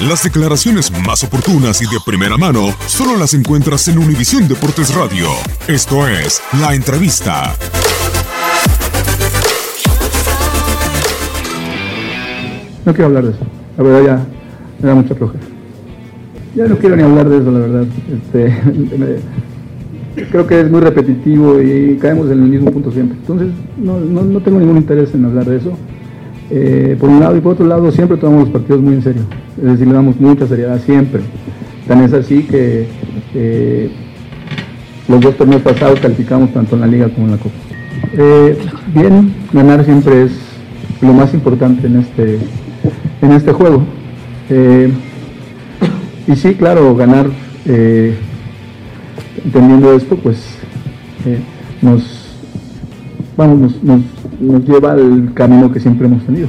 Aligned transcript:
Las 0.00 0.22
declaraciones 0.22 0.92
más 1.06 1.24
oportunas 1.24 1.80
y 1.80 1.86
de 1.86 1.98
primera 2.04 2.36
mano 2.36 2.66
solo 2.86 3.16
las 3.18 3.32
encuentras 3.32 3.88
en 3.88 3.96
Univisión 3.96 4.46
Deportes 4.46 4.94
Radio. 4.94 5.26
Esto 5.68 6.06
es 6.06 6.42
La 6.60 6.74
Entrevista. 6.74 7.54
No 12.84 12.92
quiero 12.92 13.06
hablar 13.06 13.24
de 13.24 13.30
eso. 13.30 13.40
La 13.78 13.84
verdad 13.84 14.04
ya 14.04 14.26
me 14.82 14.88
da 14.88 14.94
mucha 14.96 15.14
flojera. 15.14 15.44
Ya 16.54 16.66
no 16.66 16.76
quiero 16.76 16.94
ni 16.94 17.02
hablar 17.02 17.30
de 17.30 17.38
eso, 17.38 17.50
la 17.50 17.58
verdad. 17.58 17.86
Este, 18.12 19.18
creo 20.30 20.46
que 20.46 20.60
es 20.60 20.70
muy 20.70 20.82
repetitivo 20.82 21.58
y 21.62 21.96
caemos 21.96 22.26
en 22.26 22.42
el 22.42 22.50
mismo 22.50 22.70
punto 22.70 22.92
siempre. 22.92 23.16
Entonces, 23.16 23.48
no, 23.78 23.98
no, 23.98 24.40
tengo 24.40 24.58
ningún 24.58 24.76
interés 24.76 25.14
en 25.14 25.24
hablar 25.24 25.46
de 25.46 25.56
eso. 25.56 25.72
Eh, 26.50 26.98
por 27.00 27.08
un 27.08 27.18
lado 27.18 27.34
y 27.34 27.40
por 27.40 27.54
otro 27.54 27.66
lado, 27.66 27.90
siempre 27.90 28.18
tomamos 28.18 28.44
los 28.44 28.52
partidos 28.52 28.82
muy 28.82 28.92
en 28.92 29.02
serio. 29.02 29.22
Es 29.58 29.64
decir, 29.64 29.86
le 29.86 29.94
damos 29.94 30.20
mucha 30.20 30.46
seriedad 30.46 30.80
siempre. 30.80 31.22
Tan 31.86 32.02
es 32.02 32.12
así 32.12 32.42
que 32.42 32.86
eh, 33.34 33.90
los 35.08 35.20
dos 35.20 35.36
torneos 35.36 35.62
pasados 35.62 36.00
calificamos 36.00 36.52
tanto 36.52 36.74
en 36.74 36.80
la 36.80 36.86
liga 36.86 37.08
como 37.08 37.26
en 37.26 37.32
la 37.32 37.38
copa. 37.38 37.54
Eh, 38.12 38.58
bien, 38.94 39.34
ganar 39.52 39.84
siempre 39.84 40.24
es 40.24 40.32
lo 41.00 41.12
más 41.12 41.32
importante 41.34 41.86
en 41.86 41.96
este, 41.96 42.38
en 43.22 43.32
este 43.32 43.52
juego. 43.52 43.82
y 46.26 46.36
sí, 46.36 46.54
claro, 46.54 46.94
ganar 46.96 47.26
entendiendo 49.44 49.94
esto, 49.94 50.16
pues 50.16 50.38
eh, 51.24 51.38
nos, 51.82 52.36
vamos, 53.36 53.82
nos, 53.82 54.02
nos 54.40 54.64
lleva 54.64 54.92
al 54.92 55.32
camino 55.34 55.72
que 55.72 55.80
siempre 55.80 56.06
hemos 56.06 56.24
tenido. 56.24 56.48